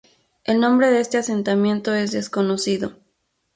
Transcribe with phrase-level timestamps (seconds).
[0.45, 2.93] El nombre de este asentamiento es desconocido.